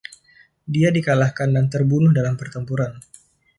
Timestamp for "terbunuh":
1.73-2.09